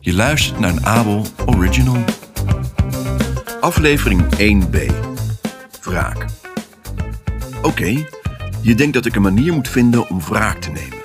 Je 0.00 0.14
luistert 0.14 0.58
naar 0.58 0.70
een 0.70 0.86
Abel 0.86 1.26
Original. 1.46 2.04
Aflevering 3.60 4.22
1b. 4.22 4.92
Wraak. 5.82 6.26
Oké, 7.62 8.04
je 8.60 8.74
denkt 8.74 8.94
dat 8.94 9.06
ik 9.06 9.14
een 9.14 9.22
manier 9.22 9.52
moet 9.52 9.68
vinden 9.68 10.08
om 10.08 10.20
wraak 10.20 10.60
te 10.60 10.70
nemen. 10.70 10.98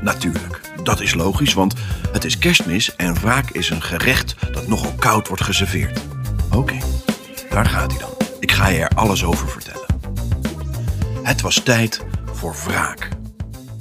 Natuurlijk, 0.00 0.60
dat 0.82 1.00
is 1.00 1.14
logisch, 1.14 1.54
want 1.54 1.74
het 2.12 2.24
is 2.24 2.38
kerstmis 2.38 2.96
en 2.96 3.14
wraak 3.14 3.50
is 3.50 3.70
een 3.70 3.82
gerecht 3.82 4.36
dat 4.52 4.68
nogal 4.68 4.92
koud 4.98 5.28
wordt 5.28 5.42
geserveerd. 5.42 6.00
Oké, 6.52 6.78
daar 7.50 7.66
gaat 7.66 7.90
hij 7.90 8.00
dan. 8.00 8.10
Ik 8.40 8.52
ga 8.52 8.68
je 8.68 8.78
er 8.78 8.96
alles 8.96 9.24
over 9.24 9.48
vertellen. 9.48 9.86
Het 11.22 11.40
was 11.40 11.62
tijd 11.62 12.04
voor 12.32 12.54
wraak. 12.64 13.08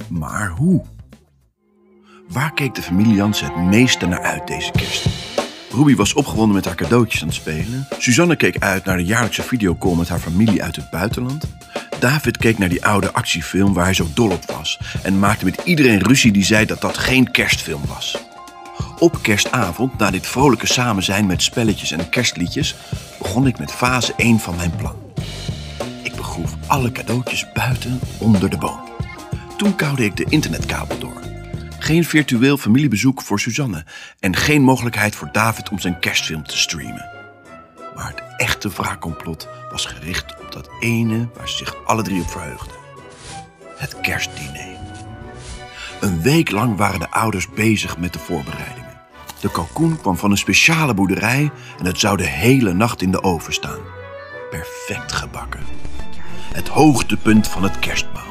Maar 0.10 0.50
hoe? 0.50 0.86
Waar 2.28 2.54
keek 2.54 2.76
de 2.76 2.82
familie 2.82 3.16
Jansen 3.16 3.46
het 3.46 3.56
meeste 3.56 4.06
naar 4.06 4.22
uit 4.22 4.48
deze 4.48 4.72
kerst? 4.72 5.06
Ruby 5.72 5.96
was 5.96 6.14
opgewonden 6.14 6.56
met 6.56 6.66
haar 6.66 6.76
cadeautjes 6.76 7.22
aan 7.22 7.28
het 7.28 7.38
spelen. 7.38 7.88
Suzanne 8.00 8.36
keek 8.36 8.60
uit 8.60 8.86
naar 8.86 8.98
de 8.98 9.06
jaarlijkse 9.06 9.44
videocall 9.44 9.96
met 9.96 10.10
haar 10.10 10.20
familie 10.20 10.64
uit 10.64 10.76
het 10.76 10.90
buitenland. 10.90 11.46
David 12.00 12.38
keek 12.38 12.58
naar 12.58 12.70
die 12.70 12.86
oude 12.86 13.14
actiefilm 13.14 13.74
waar 13.74 13.84
hij 13.84 13.94
zo 13.94 14.08
dol 14.14 14.32
op 14.32 14.46
was 14.46 14.80
en 15.04 15.20
maakte 15.20 15.46
met 15.46 15.62
iedereen 15.64 16.00
ruzie 16.00 16.32
die 16.32 16.44
zei 16.44 16.66
dat 16.66 16.82
dat 16.82 16.98
geen 16.98 17.32
kerstfilm 17.32 17.82
was. 17.88 18.18
Op 19.00 19.20
kerstavond, 19.22 19.98
na 19.98 20.12
dit 20.12 20.28
vrolijke 20.28 20.68
samen 20.68 21.04
zijn 21.04 21.26
met 21.26 21.42
spelletjes 21.42 21.92
en 21.92 22.10
kerstliedjes, 22.10 22.76
begon 23.20 23.48
ik 23.48 23.60
met 23.60 23.72
fase 23.72 24.14
1 24.18 24.40
van 24.40 24.56
mijn 24.56 24.76
plan. 24.76 24.96
Ik 26.04 26.16
begroef 26.16 26.56
alle 26.68 26.92
cadeautjes 26.92 27.52
buiten 27.54 28.00
onder 28.18 28.50
de 28.50 28.58
boom. 28.58 28.80
Toen 29.58 29.76
koude 29.76 30.04
ik 30.04 30.18
de 30.18 30.26
internetkabel 30.30 31.00
door. 31.00 31.35
Geen 31.86 32.06
virtueel 32.06 32.58
familiebezoek 32.58 33.22
voor 33.22 33.40
Suzanne 33.40 33.86
en 34.20 34.36
geen 34.36 34.62
mogelijkheid 34.62 35.16
voor 35.16 35.30
David 35.32 35.70
om 35.70 35.80
zijn 35.80 36.00
kerstfilm 36.00 36.44
te 36.44 36.58
streamen. 36.58 37.10
Maar 37.96 38.08
het 38.08 38.24
echte 38.38 38.70
wraakcomplot 38.70 39.48
was 39.72 39.86
gericht 39.86 40.42
op 40.42 40.52
dat 40.52 40.70
ene 40.80 41.28
waar 41.36 41.50
ze 41.50 41.56
zich 41.56 41.86
alle 41.86 42.04
drie 42.04 42.22
op 42.22 42.30
verheugden. 42.30 42.76
Het 43.78 44.00
kerstdiner. 44.02 44.68
Een 46.02 46.22
week 46.22 46.52
lang 46.52 46.78
waren 46.78 47.00
de 47.00 47.12
ouders 47.12 47.50
bezig 47.50 47.98
met 47.98 48.14
de 48.14 48.20
voorbereidingen. 48.20 49.02
De 49.40 49.52
kalkoen 49.52 49.98
kwam 49.98 50.18
van 50.18 50.32
een 50.32 50.38
speciale 50.38 50.94
boerderij 50.94 51.52
en 51.80 51.86
het 51.86 52.00
zou 52.00 52.18
de 52.18 52.28
hele 52.28 52.74
nacht 52.74 53.02
in 53.02 53.12
de 53.12 53.24
oven 53.24 53.54
staan. 53.54 53.82
Perfect 54.50 55.12
gebakken. 55.12 55.64
Het 56.54 56.68
hoogtepunt 56.68 57.48
van 57.48 57.64
het 57.64 57.80
kerstmaal. 57.80 58.25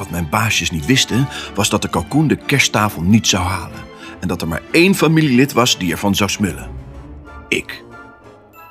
Wat 0.00 0.10
mijn 0.10 0.28
baasjes 0.28 0.70
niet 0.70 0.86
wisten, 0.86 1.28
was 1.54 1.68
dat 1.68 1.82
de 1.82 1.88
kalkoen 1.88 2.26
de 2.26 2.36
kersttafel 2.36 3.02
niet 3.02 3.26
zou 3.26 3.44
halen. 3.44 3.78
En 4.20 4.28
dat 4.28 4.42
er 4.42 4.48
maar 4.48 4.62
één 4.70 4.94
familielid 4.94 5.52
was 5.52 5.78
die 5.78 5.92
ervan 5.92 6.14
zou 6.14 6.30
smullen. 6.30 6.70
Ik. 7.48 7.84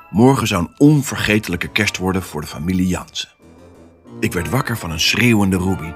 Morgen 0.09 0.47
zou 0.47 0.61
een 0.63 0.73
onvergetelijke 0.77 1.67
kerst 1.67 1.97
worden 1.97 2.23
voor 2.23 2.41
de 2.41 2.47
familie 2.47 2.87
Jansen. 2.87 3.29
Ik 4.19 4.33
werd 4.33 4.49
wakker 4.49 4.77
van 4.77 4.91
een 4.91 4.99
schreeuwende 4.99 5.57
Ruby. 5.57 5.93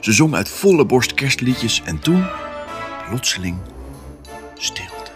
Ze 0.00 0.12
zong 0.12 0.34
uit 0.34 0.48
volle 0.48 0.86
borst 0.86 1.14
kerstliedjes 1.14 1.82
en 1.84 1.98
toen, 1.98 2.24
plotseling, 3.08 3.56
stilte. 4.54 5.10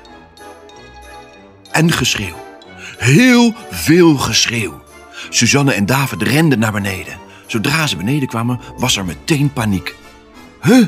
En 1.70 1.92
geschreeuw. 1.92 2.45
Heel 2.98 3.55
veel 3.70 4.17
geschreeuw. 4.17 4.83
Suzanne 5.30 5.73
en 5.73 5.86
David 5.86 6.23
renden 6.23 6.58
naar 6.58 6.73
beneden. 6.73 7.26
Zodra 7.47 7.86
ze 7.86 7.97
beneden 7.97 8.28
kwamen, 8.28 8.61
was 8.77 8.97
er 8.97 9.05
meteen 9.05 9.52
paniek. 9.52 9.94
Huh? 10.62 10.86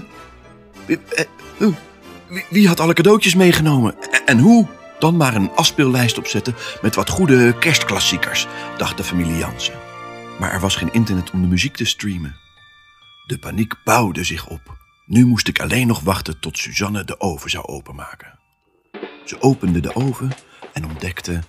Wie, 0.86 0.98
eh, 1.16 1.24
huh? 1.58 1.74
Wie, 2.50 2.68
had 2.68 2.80
alle 2.80 2.92
cadeautjes 2.92 3.34
meegenomen? 3.34 3.94
En, 4.10 4.26
en 4.26 4.38
hoe? 4.38 4.66
Dan 4.98 5.16
maar 5.16 5.34
een 5.34 5.50
afspeellijst 5.54 6.18
opzetten 6.18 6.54
met 6.82 6.94
wat 6.94 7.10
goede 7.10 7.58
kerstklassiekers, 7.58 8.46
dacht 8.76 8.96
de 8.96 9.04
familie 9.04 9.36
Jansen. 9.36 9.74
Maar 10.38 10.52
er 10.52 10.60
was 10.60 10.76
geen 10.76 10.92
internet 10.92 11.30
om 11.30 11.40
de 11.40 11.46
muziek 11.46 11.76
te 11.76 11.84
streamen. 11.84 12.36
De 13.26 13.38
paniek 13.38 13.74
bouwde 13.84 14.24
zich 14.24 14.46
op. 14.46 14.76
Nu 15.06 15.26
moest 15.26 15.48
ik 15.48 15.60
alleen 15.60 15.86
nog 15.86 16.00
wachten 16.00 16.40
tot 16.40 16.58
Suzanne 16.58 17.04
de 17.04 17.20
oven 17.20 17.50
zou 17.50 17.66
openmaken. 17.66 18.38
Ze 19.24 19.42
opende 19.42 19.80
de 19.80 19.94
oven 19.94 20.32
en 20.72 20.84
ontdekte 20.84 21.42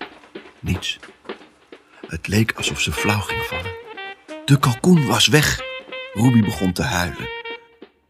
niets. 0.59 0.99
Het 2.07 2.27
leek 2.27 2.51
alsof 2.51 2.79
ze 2.79 2.91
flauw 2.91 3.19
ging 3.19 3.43
vallen. 3.43 3.68
De 4.49 4.59
kalkoen 4.59 5.05
was 5.05 5.27
weg. 5.27 5.59
Ruby 6.13 6.41
begon 6.41 6.73
te 6.73 6.83
huilen. 6.83 7.29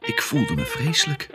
Ik 0.02 0.22
voelde 0.22 0.56
me 0.56 0.66
vreselijk. 0.66 1.30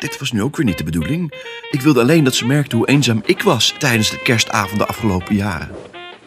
Dit 0.00 0.18
was 0.18 0.32
nu 0.32 0.42
ook 0.42 0.56
weer 0.56 0.66
niet 0.66 0.78
de 0.78 0.84
bedoeling. 0.84 1.32
Ik 1.70 1.80
wilde 1.80 2.00
alleen 2.00 2.24
dat 2.24 2.34
ze 2.34 2.46
merkte 2.46 2.76
hoe 2.76 2.88
eenzaam 2.88 3.22
ik 3.24 3.42
was 3.42 3.74
tijdens 3.78 4.10
de 4.10 4.22
kerstavond 4.22 4.78
de 4.78 4.86
afgelopen 4.86 5.34
jaren. 5.34 5.70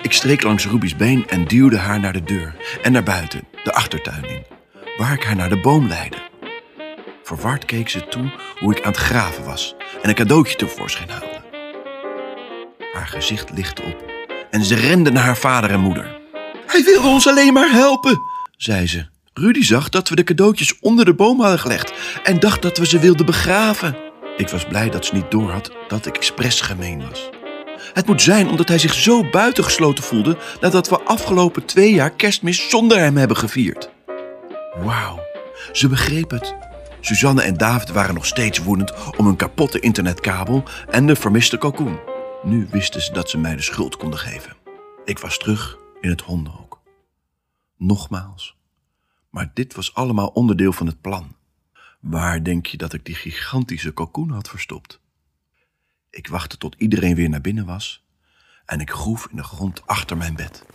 Ik 0.02 0.12
streek 0.12 0.44
langs 0.44 0.66
Ruby's 0.66 0.96
been 0.96 1.30
en 1.30 1.48
duwde 1.48 1.78
haar 1.78 2.00
naar 2.00 2.14
de 2.14 2.24
deur 2.24 2.56
en 2.82 2.92
naar 2.92 3.04
buiten, 3.04 3.48
de 3.64 3.74
achtertuin 3.74 4.24
in, 4.24 4.44
waar 4.98 5.14
ik 5.14 5.24
haar 5.24 5.36
naar 5.36 5.50
de 5.50 5.60
boom 5.60 5.88
leidde. 5.88 6.18
Verward 7.24 7.66
keek 7.66 7.90
ze 7.90 8.08
toe 8.08 8.32
hoe 8.60 8.76
ik 8.76 8.84
aan 8.84 8.92
het 8.92 9.02
graven 9.02 9.44
was 9.44 9.76
en 10.02 10.10
een 10.10 10.16
cadeautje 10.16 10.56
tevoorschijn 10.56 11.10
haalde. 11.10 11.42
Haar 12.94 13.08
gezicht 13.08 13.52
lichtte 13.52 13.82
op 13.82 14.04
en 14.52 14.64
ze 14.64 14.76
rende 14.76 15.12
naar 15.12 15.24
haar 15.24 15.38
vader 15.38 15.72
en 15.72 15.80
moeder. 15.80 16.21
Hij 16.72 16.84
wilde 16.84 17.08
ons 17.08 17.28
alleen 17.28 17.54
maar 17.54 17.72
helpen, 17.72 18.22
zei 18.58 18.88
ze. 18.88 19.06
Rudy 19.34 19.64
zag 19.64 19.90
dat 19.90 20.10
we 20.10 20.16
de 20.16 20.24
cadeautjes 20.24 20.80
onder 20.80 21.06
de 21.06 21.14
boom 21.14 21.40
hadden 21.40 21.60
gelegd 21.60 21.94
en 22.24 22.40
dacht 22.40 22.62
dat 22.62 22.78
we 22.78 22.86
ze 22.86 23.00
wilden 23.00 23.26
begraven. 23.26 23.98
Ik 24.38 24.50
was 24.50 24.66
blij 24.66 24.90
dat 24.90 25.06
ze 25.06 25.14
niet 25.14 25.32
doorhad 25.32 25.72
dat 25.88 26.06
ik 26.06 26.16
expres 26.16 26.62
gemeen 26.62 27.08
was. 27.10 27.30
Het 27.94 28.08
moet 28.08 28.22
zijn 28.22 28.50
omdat 28.50 28.68
hij 28.68 28.78
zich 28.78 28.94
zo 28.94 29.30
buitengesloten 29.30 30.04
voelde 30.04 30.38
nadat 30.62 30.90
we 30.90 31.02
afgelopen 31.02 31.66
twee 31.66 31.94
jaar 31.94 32.12
kerstmis 32.12 32.70
zonder 32.70 32.98
hem 32.98 33.18
hebben 33.18 33.38
gevierd. 33.38 33.90
Wauw, 34.84 35.20
ze 35.72 35.88
begreep 35.88 36.32
het. 36.32 36.56
Suzanne 37.02 37.42
en 37.42 37.58
David 37.58 37.92
waren 37.92 38.14
nog 38.14 38.26
steeds 38.26 38.60
woedend 38.60 38.94
om 39.18 39.28
een 39.28 39.36
kapotte 39.36 39.80
internetkabel 39.80 40.64
en 40.90 41.06
de 41.08 41.16
vermiste 41.16 41.58
kalkoen. 41.58 42.00
Nu 42.44 42.68
wisten 42.72 43.02
ze 43.02 43.14
dat 43.14 43.30
ze 43.30 43.38
mij 43.38 43.56
de 43.56 43.62
schuld 43.62 43.98
konden 43.98 44.20
geven. 44.20 44.56
Ik 45.06 45.20
was 45.20 45.38
terug 45.38 45.80
in 46.02 46.10
het 46.10 46.22
hondenhok. 46.22 46.82
Nogmaals. 47.78 48.58
Maar 49.30 49.52
dit 49.54 49.76
was 49.76 49.94
allemaal 49.94 50.28
onderdeel 50.28 50.74
van 50.74 50.88
het 50.88 51.02
plan. 51.02 51.36
Waar 52.00 52.44
denk 52.44 52.66
je 52.66 52.78
dat 52.78 52.94
ik 52.94 53.06
die 53.06 53.16
gigantische 53.16 53.94
kalkoen 53.94 54.30
had 54.30 54.50
verstopt? 54.50 55.00
Ik 56.10 56.28
wachtte 56.28 56.58
tot 56.58 56.76
iedereen 56.78 57.16
weer 57.16 57.30
naar 57.30 57.42
binnen 57.42 57.66
was 57.66 58.04
en 58.66 58.80
ik 58.80 58.92
groef 58.92 59.28
in 59.30 59.36
de 59.36 59.44
grond 59.44 59.88
achter 59.88 60.18
mijn 60.18 60.36
bed 60.36 60.66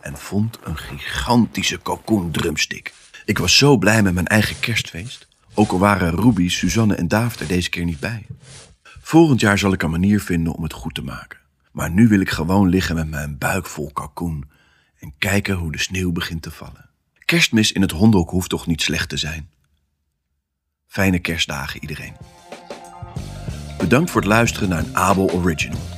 en 0.00 0.16
vond 0.16 0.58
een 0.64 0.76
gigantische 0.76 1.78
kalkoen 1.78 2.30
drumstick. 2.30 2.94
Ik 3.24 3.38
was 3.38 3.58
zo 3.58 3.76
blij 3.76 4.02
met 4.02 4.14
mijn 4.14 4.26
eigen 4.26 4.60
kerstfeest, 4.60 5.28
ook 5.54 5.70
al 5.70 5.78
waren 5.78 6.14
Ruby, 6.14 6.48
Suzanne 6.48 6.94
en 6.94 7.08
David 7.08 7.40
er 7.40 7.46
deze 7.46 7.70
keer 7.70 7.84
niet 7.84 8.00
bij. 8.00 8.26
Volgend 8.82 9.40
jaar 9.40 9.58
zal 9.58 9.72
ik 9.72 9.82
een 9.82 9.90
manier 9.90 10.20
vinden 10.20 10.52
om 10.52 10.62
het 10.62 10.72
goed 10.72 10.94
te 10.94 11.02
maken. 11.02 11.38
Maar 11.72 11.90
nu 11.90 12.08
wil 12.08 12.20
ik 12.20 12.30
gewoon 12.30 12.68
liggen 12.68 12.94
met 12.94 13.08
mijn 13.08 13.38
buik 13.38 13.66
vol 13.66 13.92
kalkoen 13.92 14.50
en 14.98 15.14
kijken 15.18 15.54
hoe 15.54 15.72
de 15.72 15.78
sneeuw 15.78 16.12
begint 16.12 16.42
te 16.42 16.50
vallen. 16.50 16.90
Kerstmis 17.24 17.72
in 17.72 17.82
het 17.82 17.90
hondenhok 17.90 18.30
hoeft 18.30 18.50
toch 18.50 18.66
niet 18.66 18.82
slecht 18.82 19.08
te 19.08 19.16
zijn? 19.16 19.50
Fijne 20.86 21.18
kerstdagen 21.18 21.80
iedereen. 21.80 22.16
Bedankt 23.78 24.10
voor 24.10 24.20
het 24.20 24.30
luisteren 24.30 24.68
naar 24.68 24.78
een 24.78 24.96
Abel 24.96 25.30
Original. 25.30 25.97